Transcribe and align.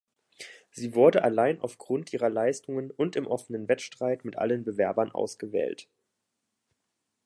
Sie 0.71 0.95
wurde 0.95 1.23
allein 1.23 1.61
aufgrund 1.61 2.11
ihrer 2.11 2.31
Leistungen 2.31 2.89
und 2.89 3.15
im 3.15 3.27
offenen 3.27 3.67
Wettstreit 3.67 4.25
mit 4.25 4.35
allen 4.35 4.63
Bewerbern 4.63 5.11
ausgewählt. 5.11 5.87